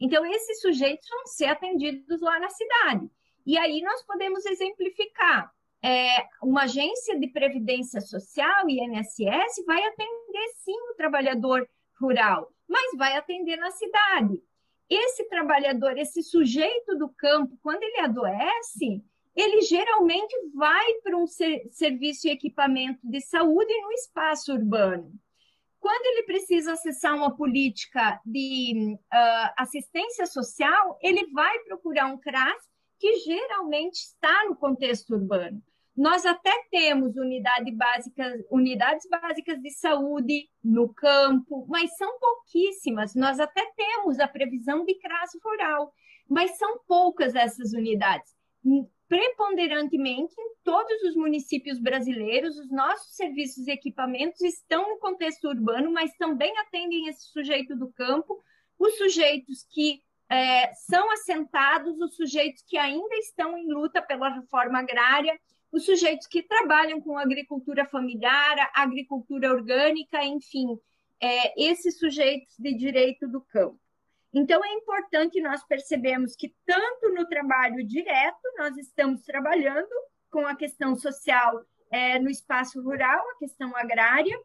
Então, 0.00 0.26
esses 0.26 0.60
sujeitos 0.60 1.08
vão 1.08 1.26
ser 1.26 1.46
atendidos 1.46 2.20
lá 2.20 2.38
na 2.38 2.48
cidade. 2.50 3.08
E 3.46 3.56
aí 3.56 3.80
nós 3.82 4.02
podemos 4.04 4.44
exemplificar. 4.44 5.52
É, 5.82 6.26
uma 6.42 6.62
agência 6.62 7.18
de 7.18 7.28
previdência 7.28 8.00
social, 8.00 8.68
INSS, 8.68 9.64
vai 9.66 9.84
atender 9.84 10.48
sim 10.56 10.76
o 10.90 10.94
trabalhador 10.96 11.68
rural, 12.00 12.50
mas 12.66 12.96
vai 12.96 13.16
atender 13.16 13.56
na 13.56 13.70
cidade 13.70 14.42
esse 14.88 15.28
trabalhador, 15.28 15.98
esse 15.98 16.22
sujeito 16.22 16.96
do 16.96 17.08
campo, 17.08 17.58
quando 17.62 17.82
ele 17.82 18.00
adoece, 18.00 19.02
ele 19.34 19.60
geralmente 19.62 20.34
vai 20.54 20.94
para 21.02 21.16
um 21.16 21.26
ser, 21.26 21.68
serviço 21.70 22.26
e 22.26 22.30
equipamento 22.30 23.00
de 23.04 23.20
saúde 23.20 23.72
no 23.82 23.92
espaço 23.92 24.52
urbano. 24.52 25.12
Quando 25.78 26.06
ele 26.06 26.22
precisa 26.24 26.72
acessar 26.72 27.14
uma 27.14 27.36
política 27.36 28.20
de 28.24 28.96
uh, 28.96 29.52
assistência 29.58 30.26
social, 30.26 30.98
ele 31.02 31.26
vai 31.30 31.58
procurar 31.60 32.06
um 32.06 32.18
CRAS 32.18 32.56
que 32.98 33.18
geralmente 33.18 33.96
está 33.96 34.46
no 34.46 34.56
contexto 34.56 35.14
urbano. 35.14 35.62
Nós 35.96 36.26
até 36.26 36.52
temos 36.70 37.16
unidade 37.16 37.70
básica, 37.72 38.44
unidades 38.50 39.08
básicas 39.08 39.58
de 39.62 39.70
saúde 39.70 40.46
no 40.62 40.92
campo, 40.92 41.66
mas 41.68 41.96
são 41.96 42.18
pouquíssimas. 42.18 43.14
Nós 43.14 43.40
até 43.40 43.64
temos 43.74 44.20
a 44.20 44.28
previsão 44.28 44.84
de 44.84 44.94
CRAS 44.98 45.30
rural, 45.42 45.90
mas 46.28 46.58
são 46.58 46.80
poucas 46.86 47.34
essas 47.34 47.72
unidades. 47.72 48.30
Preponderantemente, 49.08 50.34
em 50.38 50.54
todos 50.62 51.02
os 51.04 51.16
municípios 51.16 51.80
brasileiros, 51.80 52.58
os 52.58 52.70
nossos 52.70 53.14
serviços 53.14 53.66
e 53.66 53.70
equipamentos 53.70 54.42
estão 54.42 54.90
no 54.90 54.98
contexto 54.98 55.48
urbano, 55.48 55.90
mas 55.90 56.14
também 56.16 56.52
atendem 56.58 57.06
esse 57.06 57.30
sujeito 57.30 57.74
do 57.74 57.90
campo, 57.92 58.42
os 58.78 58.98
sujeitos 58.98 59.64
que 59.70 60.02
é, 60.28 60.74
são 60.74 61.10
assentados, 61.12 61.98
os 62.00 62.16
sujeitos 62.16 62.62
que 62.66 62.76
ainda 62.76 63.14
estão 63.16 63.56
em 63.56 63.72
luta 63.72 64.02
pela 64.02 64.28
reforma 64.28 64.80
agrária, 64.80 65.38
os 65.72 65.84
sujeitos 65.84 66.26
que 66.26 66.42
trabalham 66.42 67.00
com 67.00 67.18
agricultura 67.18 67.84
familiar, 67.86 68.70
agricultura 68.74 69.52
orgânica, 69.52 70.24
enfim, 70.24 70.78
é, 71.20 71.70
esses 71.70 71.98
sujeitos 71.98 72.54
de 72.58 72.74
direito 72.74 73.28
do 73.28 73.40
campo. 73.40 73.78
Então, 74.32 74.62
é 74.64 74.72
importante 74.74 75.40
nós 75.40 75.64
percebemos 75.64 76.36
que, 76.36 76.54
tanto 76.66 77.08
no 77.14 77.26
trabalho 77.26 77.86
direto, 77.86 78.40
nós 78.58 78.76
estamos 78.76 79.22
trabalhando 79.22 79.88
com 80.30 80.46
a 80.46 80.54
questão 80.54 80.94
social 80.94 81.62
é, 81.90 82.18
no 82.18 82.28
espaço 82.28 82.82
rural, 82.82 83.24
a 83.30 83.38
questão 83.38 83.74
agrária, 83.74 84.38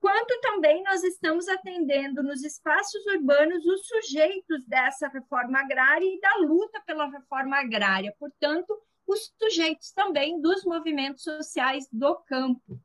quanto 0.00 0.38
também 0.40 0.82
nós 0.82 1.02
estamos 1.02 1.48
atendendo 1.48 2.22
nos 2.22 2.44
espaços 2.44 3.04
urbanos 3.06 3.64
os 3.64 3.86
sujeitos 3.86 4.64
dessa 4.66 5.08
reforma 5.08 5.60
agrária 5.60 6.06
e 6.06 6.20
da 6.20 6.34
luta 6.46 6.80
pela 6.86 7.08
reforma 7.08 7.58
agrária. 7.58 8.14
Portanto, 8.18 8.78
os 9.08 9.34
sujeitos 9.38 9.90
também 9.90 10.38
dos 10.40 10.64
movimentos 10.64 11.24
sociais 11.24 11.88
do 11.90 12.14
campo. 12.14 12.78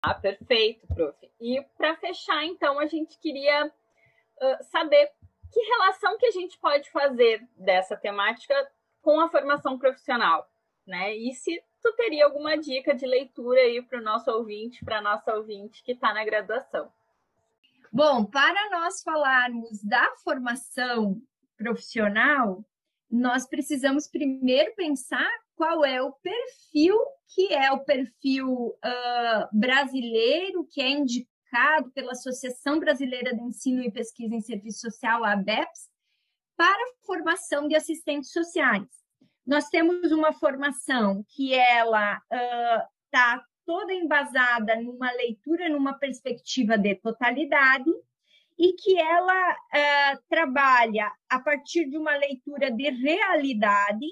Ah, 0.00 0.14
perfeito, 0.14 0.86
prof. 0.86 1.18
E 1.40 1.60
para 1.76 1.96
fechar, 1.96 2.44
então, 2.44 2.78
a 2.78 2.86
gente 2.86 3.18
queria 3.18 3.66
uh, 3.66 4.64
saber 4.70 5.10
que 5.52 5.60
relação 5.60 6.16
que 6.18 6.26
a 6.26 6.30
gente 6.30 6.58
pode 6.58 6.88
fazer 6.90 7.46
dessa 7.56 7.96
temática 7.96 8.54
com 9.02 9.20
a 9.20 9.28
formação 9.28 9.78
profissional, 9.78 10.48
né? 10.86 11.14
E 11.16 11.34
se 11.34 11.62
tu 11.82 11.92
teria 11.94 12.26
alguma 12.26 12.56
dica 12.56 12.94
de 12.94 13.06
leitura 13.06 13.60
aí 13.60 13.82
para 13.82 13.98
o 13.98 14.02
nosso 14.02 14.30
ouvinte, 14.30 14.84
para 14.84 14.98
a 14.98 15.02
nossa 15.02 15.34
ouvinte 15.34 15.82
que 15.82 15.92
está 15.92 16.14
na 16.14 16.24
graduação. 16.24 16.92
Bom, 17.92 18.24
para 18.24 18.70
nós 18.70 19.02
falarmos 19.02 19.82
da 19.82 20.14
formação 20.22 21.20
profissional, 21.56 22.64
nós 23.10 23.46
precisamos 23.46 24.08
primeiro 24.08 24.74
pensar 24.74 25.30
qual 25.54 25.84
é 25.84 26.02
o 26.02 26.12
perfil 26.12 26.98
que 27.34 27.52
é 27.52 27.70
o 27.72 27.84
perfil 27.84 28.48
uh, 28.68 29.48
brasileiro 29.52 30.66
que 30.70 30.80
é 30.80 30.88
indicado 30.88 31.90
pela 31.92 32.12
Associação 32.12 32.78
Brasileira 32.78 33.34
de 33.34 33.42
Ensino 33.42 33.82
e 33.82 33.90
Pesquisa 33.90 34.34
em 34.34 34.40
Serviço 34.40 34.80
Social, 34.80 35.24
a 35.24 35.32
ABEPS, 35.32 35.88
para 36.56 36.92
formação 37.04 37.66
de 37.68 37.74
assistentes 37.74 38.30
sociais. 38.30 38.86
Nós 39.46 39.68
temos 39.68 40.10
uma 40.12 40.32
formação 40.32 41.24
que 41.28 41.52
ela 41.54 42.20
está 43.06 43.38
uh, 43.38 43.42
toda 43.66 43.92
embasada 43.92 44.76
numa 44.80 45.10
leitura, 45.12 45.68
numa 45.68 45.94
perspectiva 45.94 46.78
de 46.78 46.94
totalidade, 46.96 47.90
e 48.58 48.72
que 48.74 48.98
ela 48.98 49.52
uh, 49.52 50.22
trabalha 50.28 51.10
a 51.28 51.40
partir 51.40 51.88
de 51.88 51.96
uma 51.96 52.16
leitura 52.16 52.70
de 52.70 52.90
realidade, 52.90 54.06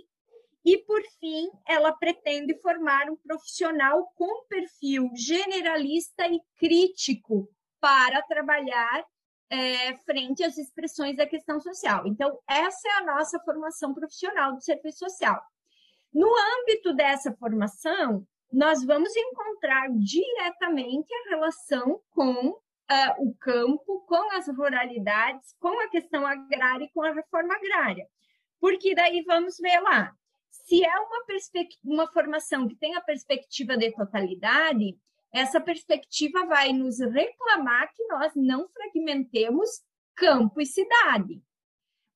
e, 0.65 0.79
por 0.79 1.03
fim, 1.19 1.51
ela 1.67 1.93
pretende 1.93 2.55
formar 2.61 3.11
um 3.11 3.17
profissional 3.17 4.07
com 4.15 4.47
perfil 4.47 5.11
generalista 5.15 6.27
e 6.29 6.41
crítico 6.57 7.49
para 7.81 8.23
trabalhar 8.23 9.05
é, 9.51 9.95
frente 9.99 10.45
às 10.45 10.57
expressões 10.57 11.17
da 11.17 11.27
questão 11.27 11.61
social. 11.61 12.07
Então, 12.07 12.39
essa 12.49 12.89
é 12.89 12.93
a 12.93 13.05
nossa 13.05 13.41
formação 13.41 13.93
profissional 13.93 14.55
do 14.55 14.63
serviço 14.63 15.01
social. 15.01 15.43
No 16.13 16.29
âmbito 16.29 16.95
dessa 16.95 17.33
formação, 17.33 18.25
nós 18.53 18.85
vamos 18.85 19.15
encontrar 19.17 19.89
diretamente 19.91 21.13
a 21.13 21.31
relação 21.31 22.01
com 22.11 22.57
uh, 22.93 23.29
o 23.29 23.35
campo, 23.37 24.05
com 24.07 24.37
as 24.37 24.47
ruralidades, 24.49 25.55
com 25.59 25.81
a 25.81 25.89
questão 25.89 26.27
agrária 26.27 26.85
e 26.85 26.91
com 26.91 27.03
a 27.03 27.13
reforma 27.13 27.55
agrária. 27.55 28.07
Porque 28.61 28.95
daí 28.95 29.23
vamos 29.23 29.57
ver 29.59 29.81
lá, 29.81 30.15
se 30.51 30.85
é 30.85 31.01
uma, 31.01 31.25
uma 31.85 32.07
formação 32.13 32.69
que 32.69 32.77
tem 32.77 32.95
a 32.95 33.01
perspectiva 33.01 33.77
de 33.77 33.91
totalidade, 33.93 34.97
essa 35.33 35.61
perspectiva 35.61 36.45
vai 36.47 36.73
nos 36.73 37.01
reclamar 37.01 37.91
que 37.95 38.07
nós 38.07 38.33
não 38.37 38.69
fragmentemos 38.69 39.83
campo 40.15 40.61
e 40.61 40.67
cidade. 40.67 41.43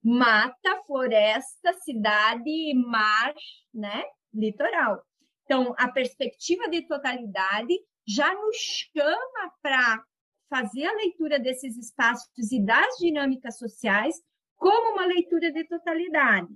Mata, 0.02 0.82
floresta, 0.86 1.72
cidade, 1.82 2.74
mar, 2.74 3.34
né? 3.72 4.04
Litoral. 4.32 5.02
Então, 5.44 5.74
a 5.78 5.88
perspectiva 5.88 6.68
de 6.68 6.82
totalidade 6.82 7.74
já 8.06 8.32
nos 8.34 8.56
chama 8.56 9.52
para 9.62 10.04
fazer 10.48 10.86
a 10.86 10.94
leitura 10.94 11.38
desses 11.38 11.76
espaços 11.76 12.52
e 12.52 12.64
das 12.64 12.96
dinâmicas 12.98 13.58
sociais 13.58 14.14
como 14.56 14.94
uma 14.94 15.06
leitura 15.06 15.52
de 15.52 15.64
totalidade. 15.64 16.48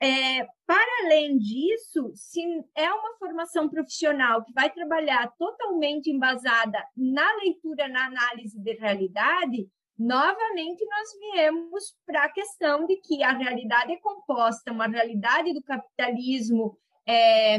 É, 0.00 0.46
para 0.66 1.04
além 1.04 1.38
disso, 1.38 2.12
se 2.14 2.42
é 2.74 2.92
uma 2.92 3.16
formação 3.18 3.68
profissional 3.68 4.44
que 4.44 4.52
vai 4.52 4.70
trabalhar 4.70 5.32
totalmente 5.38 6.10
embasada 6.10 6.78
na 6.96 7.26
leitura, 7.36 7.88
na 7.88 8.06
análise 8.06 8.58
de 8.58 8.72
realidade, 8.74 9.68
novamente 9.98 10.84
nós 10.84 11.08
viemos 11.18 11.96
para 12.04 12.24
a 12.24 12.32
questão 12.32 12.86
de 12.86 12.96
que 12.96 13.22
a 13.22 13.32
realidade 13.32 13.92
é 13.92 13.96
composta, 13.96 14.72
uma 14.72 14.88
realidade 14.88 15.54
do 15.54 15.62
capitalismo 15.62 16.76
é, 17.06 17.58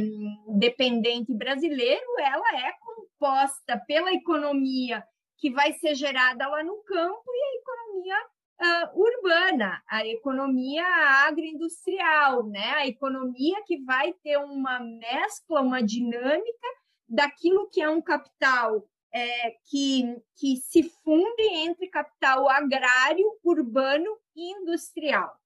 dependente 0.57 1.33
brasileiro, 1.33 2.05
ela 2.19 2.67
é 2.67 2.73
composta 2.73 3.81
pela 3.87 4.13
economia 4.13 5.03
que 5.37 5.51
vai 5.51 5.73
ser 5.73 5.95
gerada 5.95 6.47
lá 6.47 6.63
no 6.63 6.77
campo 6.83 7.23
e 7.27 7.43
a 7.43 7.55
economia 7.59 8.25
uh, 8.61 9.01
urbana, 9.01 9.83
a 9.87 10.05
economia 10.05 10.85
agroindustrial, 11.27 12.43
né? 12.47 12.71
a 12.71 12.87
economia 12.87 13.63
que 13.65 13.83
vai 13.83 14.13
ter 14.23 14.37
uma 14.37 14.79
mescla, 14.79 15.61
uma 15.61 15.81
dinâmica 15.81 16.67
daquilo 17.07 17.69
que 17.69 17.81
é 17.81 17.89
um 17.89 18.01
capital 18.01 18.87
é, 19.11 19.51
que, 19.69 20.03
que 20.35 20.57
se 20.57 20.83
funde 21.03 21.41
entre 21.41 21.87
capital 21.87 22.49
agrário, 22.49 23.25
urbano 23.43 24.17
e 24.35 24.51
industrial. 24.59 25.39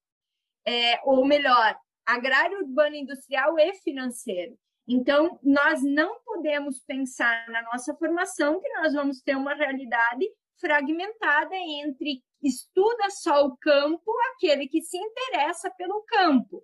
É, 0.66 1.00
ou 1.04 1.26
melhor, 1.26 1.78
agrário, 2.06 2.60
urbano, 2.60 2.96
industrial 2.96 3.60
e 3.60 3.74
financeiro. 3.76 4.58
Então, 4.90 5.40
nós 5.44 5.84
não 5.84 6.20
podemos 6.26 6.80
pensar 6.80 7.48
na 7.50 7.62
nossa 7.62 7.94
formação 7.96 8.60
que 8.60 8.70
nós 8.70 8.92
vamos 8.92 9.22
ter 9.22 9.36
uma 9.36 9.54
realidade 9.54 10.26
fragmentada 10.60 11.56
entre 11.56 12.24
estuda 12.42 13.10
só 13.12 13.46
o 13.46 13.56
campo, 13.58 14.12
aquele 14.34 14.68
que 14.68 14.82
se 14.82 14.98
interessa 14.98 15.70
pelo 15.78 16.02
campo. 16.08 16.64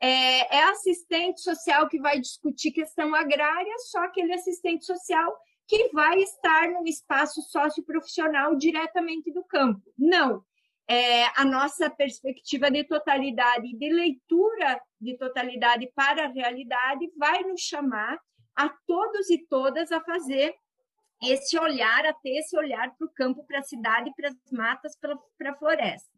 É, 0.00 0.56
é, 0.56 0.62
assistente 0.70 1.42
social 1.42 1.88
que 1.88 2.00
vai 2.00 2.18
discutir 2.18 2.70
questão 2.70 3.14
agrária, 3.14 3.74
só 3.90 3.98
aquele 4.04 4.32
assistente 4.32 4.86
social 4.86 5.36
que 5.66 5.90
vai 5.92 6.20
estar 6.20 6.70
no 6.70 6.86
espaço 6.86 7.42
socioprofissional 7.42 8.56
diretamente 8.56 9.30
do 9.30 9.44
campo. 9.44 9.82
Não. 9.98 10.42
É, 10.90 11.26
a 11.38 11.44
nossa 11.44 11.90
perspectiva 11.90 12.70
de 12.70 12.82
totalidade, 12.82 13.76
de 13.76 13.92
leitura 13.92 14.80
de 14.98 15.18
totalidade 15.18 15.90
para 15.94 16.24
a 16.24 16.32
realidade, 16.32 17.12
vai 17.16 17.42
nos 17.42 17.60
chamar 17.60 18.18
a 18.56 18.70
todos 18.86 19.28
e 19.28 19.46
todas 19.46 19.92
a 19.92 20.00
fazer 20.00 20.54
esse 21.22 21.58
olhar, 21.58 22.06
a 22.06 22.14
ter 22.14 22.38
esse 22.38 22.56
olhar 22.56 22.94
para 22.96 23.06
o 23.06 23.12
campo, 23.12 23.44
para 23.44 23.58
a 23.58 23.62
cidade, 23.62 24.12
para 24.16 24.28
as 24.28 24.36
matas, 24.50 24.96
para 24.98 25.50
a 25.50 25.56
floresta. 25.56 26.10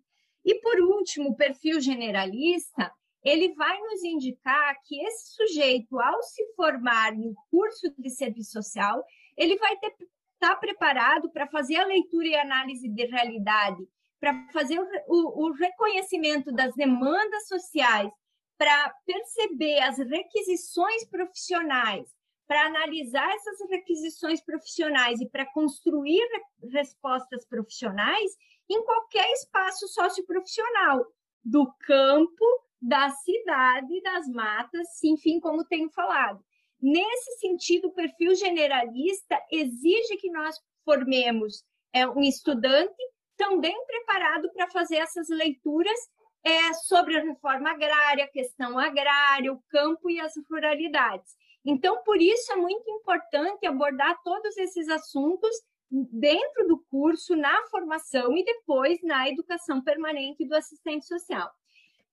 E 0.44 0.54
por 0.60 0.80
último, 0.80 1.30
o 1.30 1.36
perfil 1.36 1.80
generalista, 1.80 2.92
ele 3.22 3.52
vai 3.54 3.78
nos 3.78 4.02
indicar 4.04 4.76
que 4.84 4.98
esse 5.04 5.34
sujeito, 5.34 5.98
ao 6.00 6.22
se 6.22 6.46
formar 6.54 7.12
no 7.14 7.34
curso 7.50 7.92
de 7.98 8.10
serviço 8.10 8.52
social, 8.52 9.04
ele 9.36 9.56
vai 9.56 9.74
estar 9.74 9.90
tá 10.38 10.56
preparado 10.56 11.30
para 11.30 11.46
fazer 11.46 11.76
a 11.76 11.86
leitura 11.86 12.28
e 12.28 12.34
análise 12.36 12.88
de 12.88 13.06
realidade, 13.06 13.86
para 14.20 14.46
fazer 14.52 14.78
o, 14.78 14.86
o, 15.08 15.46
o 15.46 15.52
reconhecimento 15.52 16.52
das 16.52 16.74
demandas 16.74 17.48
sociais, 17.48 18.10
para 18.58 18.94
perceber 19.06 19.80
as 19.80 19.98
requisições 19.98 21.06
profissionais, 21.08 22.14
para 22.46 22.66
analisar 22.66 23.28
essas 23.34 23.70
requisições 23.70 24.42
profissionais 24.42 25.20
e 25.20 25.28
para 25.28 25.46
construir 25.46 26.26
respostas 26.70 27.46
profissionais 27.46 28.32
em 28.68 28.84
qualquer 28.84 29.30
espaço 29.32 29.88
socioprofissional, 29.88 31.06
do 31.42 31.72
campo, 31.86 32.44
da 32.80 33.10
cidade, 33.10 34.02
das 34.02 34.28
matas, 34.28 35.02
enfim, 35.02 35.40
como 35.40 35.64
tenho 35.64 35.88
falado. 35.90 36.44
Nesse 36.80 37.38
sentido, 37.38 37.88
o 37.88 37.92
perfil 37.92 38.34
generalista 38.34 39.40
exige 39.50 40.16
que 40.18 40.30
nós 40.30 40.56
formemos 40.84 41.64
é, 41.92 42.06
um 42.06 42.20
estudante 42.20 43.02
também 43.40 43.74
preparado 43.86 44.52
para 44.52 44.68
fazer 44.68 44.96
essas 44.96 45.30
leituras 45.30 45.98
é, 46.44 46.74
sobre 46.74 47.16
a 47.16 47.22
reforma 47.22 47.70
agrária, 47.70 48.24
a 48.24 48.28
questão 48.28 48.78
agrária, 48.78 49.50
o 49.50 49.62
campo 49.70 50.10
e 50.10 50.20
as 50.20 50.34
ruralidades. 50.50 51.34
Então, 51.64 52.02
por 52.04 52.20
isso 52.20 52.52
é 52.52 52.56
muito 52.56 52.88
importante 52.90 53.66
abordar 53.66 54.20
todos 54.22 54.58
esses 54.58 54.90
assuntos 54.90 55.50
dentro 55.90 56.68
do 56.68 56.84
curso, 56.90 57.34
na 57.34 57.62
formação 57.70 58.36
e 58.36 58.44
depois 58.44 59.02
na 59.02 59.26
educação 59.26 59.82
permanente 59.82 60.44
do 60.44 60.54
assistente 60.54 61.06
social. 61.06 61.50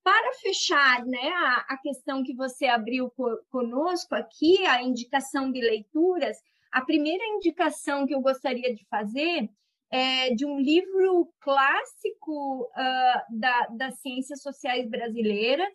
Para 0.02 0.34
fechar 0.36 1.06
né, 1.06 1.30
a, 1.30 1.66
a 1.74 1.78
questão 1.78 2.24
que 2.24 2.34
você 2.34 2.68
abriu 2.68 3.12
conosco 3.52 4.16
aqui, 4.16 4.66
a 4.66 4.82
indicação 4.82 5.52
de 5.52 5.60
leituras, 5.60 6.38
a 6.72 6.82
primeira 6.82 7.26
indicação 7.26 8.08
que 8.08 8.16
eu 8.16 8.22
gostaria 8.22 8.74
de 8.74 8.86
fazer 8.86 9.50
é 9.89 10.34
de 10.34 10.45
um 10.45 10.60
livro 10.60 11.32
clássico 11.39 12.63
uh, 12.63 13.39
da, 13.39 13.67
das 13.67 14.00
ciências 14.00 14.41
sociais 14.41 14.89
brasileiras, 14.89 15.67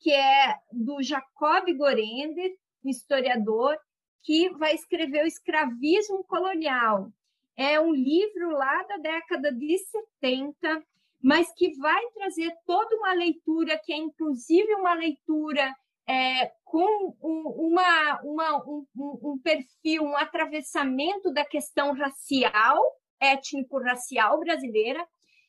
que 0.00 0.12
é 0.12 0.56
do 0.70 1.02
Jacob 1.02 1.64
Gorender, 1.76 2.54
historiador 2.84 3.78
que 4.22 4.50
vai 4.50 4.74
escrever 4.74 5.24
o 5.24 5.26
escravismo 5.26 6.24
colonial. 6.24 7.10
É 7.56 7.78
um 7.78 7.92
livro 7.92 8.50
lá 8.50 8.82
da 8.84 8.96
década 8.96 9.52
de 9.52 9.78
70, 9.78 10.82
mas 11.22 11.52
que 11.54 11.74
vai 11.78 12.02
trazer 12.14 12.52
toda 12.66 12.96
uma 12.96 13.12
leitura 13.14 13.80
que 13.82 13.92
é 13.92 13.96
inclusive 13.96 14.74
uma 14.74 14.94
leitura 14.94 15.74
é, 16.06 16.52
com 16.64 17.16
um, 17.22 17.68
uma, 17.68 18.20
uma, 18.22 18.64
um, 18.66 18.86
um 18.96 19.38
perfil, 19.42 20.02
um 20.02 20.16
atravessamento 20.16 21.32
da 21.32 21.44
questão 21.44 21.94
racial, 21.94 22.82
étnico-racial 23.20 24.38
brasileira, 24.40 25.06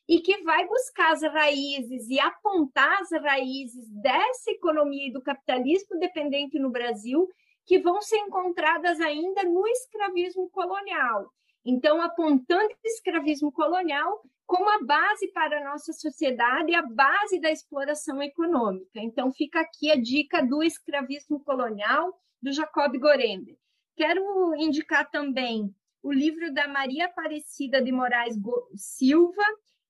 e 0.08 0.20
que 0.20 0.42
vai 0.42 0.66
buscar 0.66 1.12
as 1.12 1.22
raízes 1.22 2.08
e 2.08 2.20
apontar 2.20 3.00
as 3.00 3.10
raízes 3.10 3.88
dessa 3.90 4.50
economia 4.50 5.08
e 5.08 5.12
do 5.12 5.20
capitalismo 5.20 5.98
dependente 5.98 6.58
no 6.58 6.70
Brasil, 6.70 7.28
que 7.64 7.80
vão 7.80 8.00
ser 8.00 8.18
encontradas 8.18 9.00
ainda 9.00 9.42
no 9.42 9.66
escravismo 9.66 10.48
colonial. 10.50 11.28
Então, 11.64 12.00
apontando 12.00 12.72
o 12.72 12.88
escravismo 12.88 13.50
colonial 13.50 14.22
como 14.46 14.70
a 14.70 14.84
base 14.84 15.26
para 15.32 15.58
a 15.58 15.64
nossa 15.72 15.92
sociedade 15.92 16.70
e 16.70 16.74
a 16.76 16.82
base 16.82 17.40
da 17.40 17.50
exploração 17.50 18.22
econômica. 18.22 19.00
Então, 19.00 19.32
fica 19.32 19.60
aqui 19.60 19.90
a 19.90 19.96
dica 19.96 20.40
do 20.40 20.62
escravismo 20.62 21.40
colonial, 21.40 22.16
do 22.40 22.52
Jacob 22.52 22.96
Gorender. 22.96 23.56
Quero 23.96 24.54
indicar 24.54 25.10
também 25.10 25.74
o 26.06 26.12
livro 26.12 26.54
da 26.54 26.68
Maria 26.68 27.06
Aparecida 27.06 27.82
de 27.82 27.90
Moraes 27.90 28.36
Silva, 28.76 29.42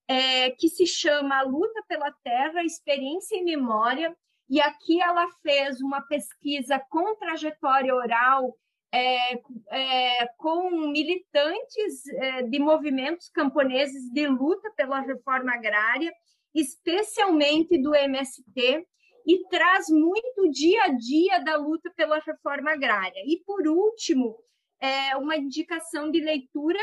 é, 0.09 0.51
que 0.53 0.67
se 0.67 0.87
chama 0.87 1.41
A 1.41 1.43
Luta 1.43 1.83
pela 1.87 2.11
Terra, 2.25 2.65
Experiência 2.65 3.37
e 3.37 3.45
Memória. 3.45 4.17
E 4.49 4.59
aqui 4.59 4.99
ela 5.03 5.29
fez 5.43 5.79
uma 5.83 6.01
pesquisa 6.01 6.81
com 6.89 7.17
trajetória 7.17 7.95
oral 7.95 8.57
é, 8.91 9.35
é, 9.71 10.27
com 10.39 10.71
militantes 10.91 12.07
é, 12.07 12.43
de 12.45 12.59
movimentos 12.59 13.29
camponeses 13.29 14.11
de 14.11 14.27
luta 14.27 14.71
pela 14.75 15.01
reforma 15.01 15.53
agrária, 15.53 16.11
especialmente 16.55 17.77
do 17.83 17.95
MST, 17.95 18.87
e 19.27 19.49
traz 19.51 19.91
muito 19.91 20.47
o 20.47 20.51
dia 20.51 20.85
a 20.85 20.89
dia 20.89 21.41
da 21.41 21.57
luta 21.57 21.93
pela 21.95 22.21
reforma 22.21 22.71
agrária. 22.71 23.21
E, 23.27 23.43
por 23.45 23.69
último, 23.69 24.39
é 24.81 25.17
uma 25.17 25.37
indicação 25.37 26.11
de 26.11 26.21
leitura 26.21 26.81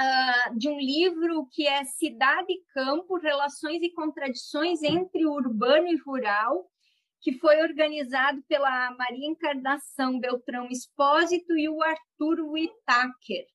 uh, 0.00 0.58
de 0.58 0.68
um 0.68 0.78
livro 0.78 1.46
que 1.50 1.66
é 1.66 1.84
Cidade 1.84 2.52
e 2.52 2.62
Campo, 2.72 3.18
Relações 3.18 3.82
e 3.82 3.90
Contradições 3.90 4.82
entre 4.82 5.26
o 5.26 5.32
Urbano 5.32 5.88
e 5.88 5.96
Rural, 5.96 6.66
que 7.20 7.38
foi 7.38 7.62
organizado 7.62 8.42
pela 8.48 8.90
Maria 8.96 9.28
Encarnação 9.28 10.18
Beltrão 10.18 10.68
Espósito 10.68 11.56
e 11.56 11.68
o 11.68 11.82
Arthur 11.82 12.40
Whittaker. 12.40 13.46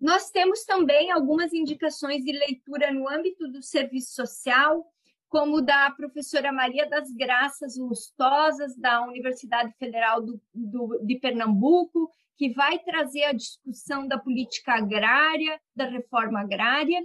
Nós 0.00 0.30
temos 0.30 0.64
também 0.64 1.10
algumas 1.10 1.52
indicações 1.52 2.22
de 2.22 2.32
leitura 2.32 2.92
no 2.92 3.08
âmbito 3.08 3.48
do 3.48 3.62
serviço 3.62 4.14
social, 4.14 4.84
como 5.28 5.60
da 5.60 5.90
professora 5.90 6.52
Maria 6.52 6.88
das 6.88 7.10
Graças 7.12 7.76
Lustosas, 7.76 8.76
da 8.76 9.02
Universidade 9.02 9.72
Federal 9.78 10.22
do, 10.22 10.40
do, 10.54 11.00
de 11.04 11.18
Pernambuco, 11.18 12.10
que 12.38 12.54
vai 12.54 12.78
trazer 12.78 13.24
a 13.24 13.32
discussão 13.32 14.06
da 14.06 14.16
política 14.16 14.74
agrária, 14.74 15.60
da 15.74 15.86
reforma 15.86 16.40
agrária, 16.40 17.02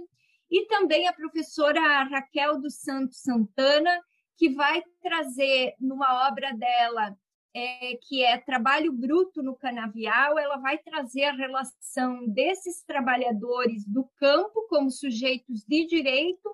e 0.48 0.66
também 0.66 1.08
a 1.08 1.12
professora 1.12 2.04
Raquel 2.04 2.60
dos 2.60 2.76
Santos 2.76 3.20
Santana, 3.20 4.00
que 4.36 4.50
vai 4.50 4.80
trazer 5.02 5.74
numa 5.80 6.28
obra 6.28 6.54
dela, 6.54 7.16
é, 7.52 7.96
que 8.02 8.22
é 8.22 8.38
Trabalho 8.38 8.92
Bruto 8.92 9.42
no 9.42 9.56
Canavial, 9.56 10.38
ela 10.38 10.56
vai 10.58 10.78
trazer 10.78 11.24
a 11.24 11.34
relação 11.34 12.28
desses 12.28 12.84
trabalhadores 12.84 13.84
do 13.86 14.04
campo 14.16 14.66
como 14.68 14.88
sujeitos 14.88 15.64
de 15.64 15.84
direito, 15.86 16.48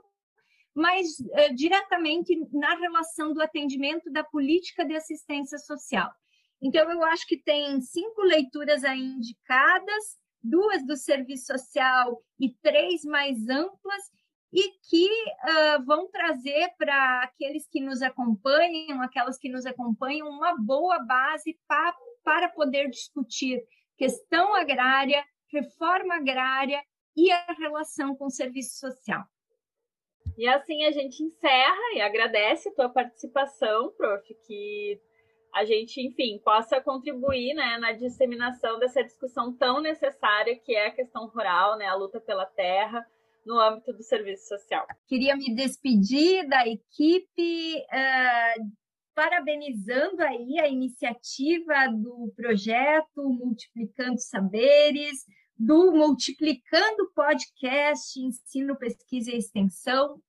mas 0.74 1.20
é, 1.32 1.52
diretamente 1.52 2.34
na 2.52 2.76
relação 2.76 3.34
do 3.34 3.42
atendimento 3.42 4.10
da 4.10 4.24
política 4.24 4.86
de 4.86 4.96
assistência 4.96 5.58
social. 5.58 6.10
Então, 6.62 6.90
eu 6.90 7.02
acho 7.04 7.26
que 7.26 7.38
tem 7.38 7.80
cinco 7.80 8.22
leituras 8.22 8.84
aí 8.84 9.00
indicadas, 9.00 10.18
duas 10.42 10.84
do 10.86 10.96
serviço 10.96 11.46
social 11.46 12.22
e 12.38 12.50
três 12.62 13.04
mais 13.04 13.48
amplas, 13.48 14.02
e 14.52 14.72
que 14.88 15.06
uh, 15.06 15.84
vão 15.84 16.10
trazer 16.10 16.70
para 16.76 17.22
aqueles 17.22 17.68
que 17.68 17.80
nos 17.80 18.02
acompanham, 18.02 19.00
aquelas 19.00 19.38
que 19.38 19.48
nos 19.48 19.64
acompanham, 19.64 20.28
uma 20.28 20.56
boa 20.56 20.98
base 20.98 21.58
pa, 21.68 21.96
para 22.24 22.48
poder 22.48 22.90
discutir 22.90 23.62
questão 23.96 24.54
agrária, 24.54 25.24
reforma 25.52 26.16
agrária 26.16 26.82
e 27.16 27.30
a 27.30 27.52
relação 27.52 28.14
com 28.16 28.26
o 28.26 28.30
serviço 28.30 28.78
social. 28.78 29.24
E 30.36 30.48
assim 30.48 30.84
a 30.84 30.90
gente 30.90 31.22
encerra 31.22 31.94
e 31.94 32.00
agradece 32.00 32.68
a 32.68 32.74
tua 32.74 32.88
participação, 32.88 33.92
prof, 33.92 34.34
que 34.46 35.00
a 35.54 35.64
gente, 35.64 36.00
enfim, 36.00 36.40
possa 36.44 36.80
contribuir 36.80 37.54
né, 37.54 37.78
na 37.78 37.92
disseminação 37.92 38.78
dessa 38.78 39.02
discussão 39.02 39.52
tão 39.52 39.80
necessária 39.80 40.56
que 40.56 40.74
é 40.74 40.86
a 40.86 40.94
questão 40.94 41.26
rural, 41.28 41.76
né, 41.76 41.86
a 41.86 41.94
luta 41.94 42.20
pela 42.20 42.46
terra, 42.46 43.04
no 43.44 43.58
âmbito 43.58 43.92
do 43.92 44.02
serviço 44.02 44.48
social. 44.48 44.86
Queria 45.06 45.34
me 45.36 45.54
despedir 45.54 46.46
da 46.48 46.66
equipe, 46.66 47.76
uh, 47.76 48.70
parabenizando 49.14 50.22
aí 50.22 50.58
a 50.60 50.68
iniciativa 50.68 51.88
do 51.88 52.32
projeto 52.36 53.22
Multiplicando 53.22 54.20
Saberes, 54.20 55.24
do 55.58 55.92
Multiplicando 55.92 57.10
Podcast 57.14 58.18
Ensino, 58.18 58.78
Pesquisa 58.78 59.30
e 59.30 59.38
Extensão. 59.38 60.20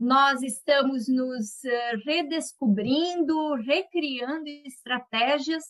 Nós 0.00 0.42
estamos 0.42 1.08
nos 1.08 1.60
redescobrindo, 2.04 3.54
recriando 3.54 4.46
estratégias 4.64 5.64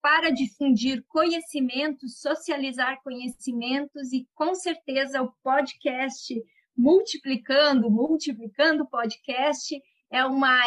para 0.00 0.30
difundir 0.30 1.04
conhecimentos, 1.08 2.20
socializar 2.20 3.02
conhecimentos 3.02 4.12
e 4.12 4.28
com 4.32 4.54
certeza 4.54 5.22
o 5.22 5.32
podcast 5.42 6.40
multiplicando, 6.76 7.90
multiplicando 7.90 8.86
podcast 8.86 9.74
é 10.08 10.24
uma 10.24 10.60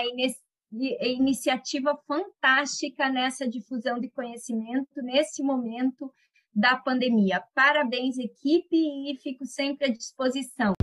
iniciativa 0.99 1.97
fantástica 2.05 3.09
nessa 3.09 3.47
difusão 3.47 3.99
de 4.01 4.09
conhecimento 4.09 5.01
nesse 5.01 5.41
momento 5.41 6.11
da 6.53 6.75
pandemia. 6.75 7.41
Parabéns 7.55 8.17
equipe 8.17 8.75
e 8.75 9.17
fico 9.21 9.45
sempre 9.45 9.87
à 9.87 9.93
disposição. 9.93 10.73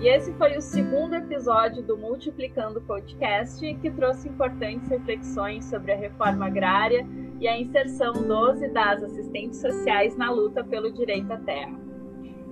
E 0.00 0.08
esse 0.08 0.32
foi 0.32 0.56
o 0.56 0.60
segundo 0.60 1.14
episódio 1.14 1.82
do 1.82 1.96
Multiplicando 1.96 2.80
Podcast, 2.80 3.74
que 3.74 3.90
trouxe 3.90 4.28
importantes 4.28 4.88
reflexões 4.88 5.66
sobre 5.66 5.92
a 5.92 5.96
reforma 5.96 6.46
agrária 6.46 7.06
e 7.38 7.46
a 7.46 7.60
inserção 7.60 8.12
dos 8.14 8.62
e 8.62 8.68
das 8.68 9.02
assistentes 9.02 9.60
sociais 9.60 10.16
na 10.16 10.30
luta 10.30 10.64
pelo 10.64 10.90
direito 10.90 11.30
à 11.32 11.36
terra. 11.36 11.78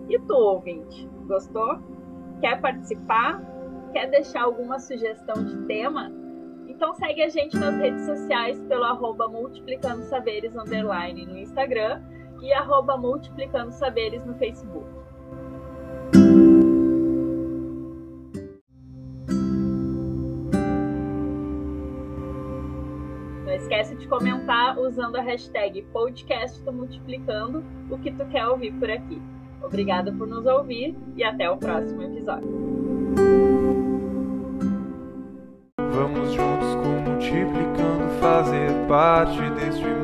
E 0.08 0.18
tu, 0.20 0.34
ouvinte, 0.34 1.08
gostou? 1.26 1.78
Quer 2.40 2.60
participar? 2.60 3.59
Quer 3.92 4.10
deixar 4.10 4.42
alguma 4.42 4.78
sugestão 4.78 5.44
de 5.44 5.56
tema? 5.66 6.12
Então 6.68 6.94
segue 6.94 7.22
a 7.22 7.28
gente 7.28 7.56
nas 7.58 7.76
redes 7.76 8.04
sociais 8.06 8.60
pelo 8.68 8.84
arroba 8.84 9.28
Multiplicando 9.28 10.02
Saberes 10.04 10.54
underline 10.56 11.26
no 11.26 11.36
Instagram 11.36 12.00
e 12.40 12.52
arroba 12.52 12.96
Multiplicando 12.96 13.72
Saberes 13.72 14.24
no 14.24 14.34
Facebook. 14.34 15.00
esquece 23.70 23.94
de 23.94 24.08
comentar 24.08 24.78
usando 24.78 25.16
a 25.16 25.22
hashtag 25.22 25.82
podcast 25.92 26.60
do 26.62 26.72
Multiplicando 26.72 27.64
o 27.90 27.98
que 27.98 28.10
tu 28.10 28.26
quer 28.26 28.46
ouvir 28.46 28.72
por 28.72 28.90
aqui. 28.90 29.20
Obrigada 29.62 30.12
por 30.12 30.26
nos 30.26 30.44
ouvir 30.46 30.96
e 31.14 31.22
até 31.22 31.48
o 31.48 31.56
próximo 31.56 32.02
episódio. 32.02 32.69
Vamos 36.00 36.32
juntos 36.32 36.74
com 36.76 37.10
Multiplicando 37.10 38.08
fazer 38.20 38.70
parte 38.88 39.38
deste 39.50 39.84
mundo 39.84 39.99